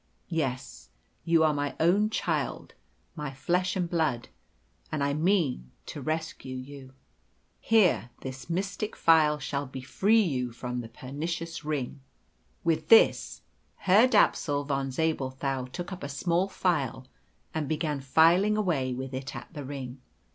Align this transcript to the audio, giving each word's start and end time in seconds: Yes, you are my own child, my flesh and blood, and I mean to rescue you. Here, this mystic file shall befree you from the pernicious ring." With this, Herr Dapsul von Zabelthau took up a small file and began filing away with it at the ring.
Yes, 0.29 0.89
you 1.25 1.43
are 1.43 1.53
my 1.53 1.75
own 1.79 2.09
child, 2.09 2.73
my 3.15 3.31
flesh 3.35 3.75
and 3.75 3.87
blood, 3.87 4.29
and 4.91 5.03
I 5.03 5.13
mean 5.13 5.69
to 5.85 6.01
rescue 6.01 6.55
you. 6.55 6.93
Here, 7.59 8.09
this 8.21 8.49
mystic 8.49 8.95
file 8.95 9.37
shall 9.37 9.67
befree 9.67 10.19
you 10.23 10.53
from 10.53 10.81
the 10.81 10.89
pernicious 10.89 11.63
ring." 11.63 12.01
With 12.63 12.87
this, 12.89 13.43
Herr 13.75 14.07
Dapsul 14.07 14.63
von 14.65 14.89
Zabelthau 14.89 15.65
took 15.65 15.93
up 15.93 16.01
a 16.01 16.09
small 16.09 16.47
file 16.49 17.05
and 17.53 17.69
began 17.69 18.01
filing 18.01 18.57
away 18.57 18.95
with 18.95 19.13
it 19.13 19.35
at 19.35 19.53
the 19.53 19.63
ring. 19.63 20.01